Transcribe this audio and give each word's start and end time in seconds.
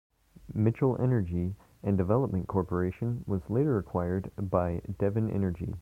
Mitchell 0.55 0.97
Energy 0.99 1.53
and 1.83 1.95
Development 1.95 2.47
Corporation 2.47 3.23
was 3.27 3.51
later 3.51 3.77
acquired 3.77 4.31
by 4.35 4.81
Devon 4.97 5.29
Energy. 5.29 5.75